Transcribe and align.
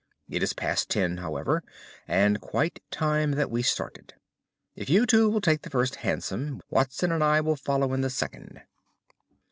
It 0.27 0.41
is 0.41 0.53
past 0.53 0.89
ten, 0.89 1.17
however, 1.17 1.61
and 2.07 2.41
quite 2.41 2.81
time 2.89 3.33
that 3.33 3.51
we 3.51 3.61
started. 3.61 4.15
If 4.75 4.89
you 4.89 5.05
two 5.05 5.29
will 5.29 5.41
take 5.41 5.61
the 5.61 5.69
first 5.69 5.97
hansom, 5.97 6.59
Watson 6.71 7.11
and 7.11 7.23
I 7.23 7.39
will 7.39 7.55
follow 7.55 7.93
in 7.93 8.01
the 8.01 8.09
second." 8.09 8.61